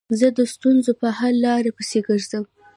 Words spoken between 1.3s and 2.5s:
لارو پيسي ګرځم.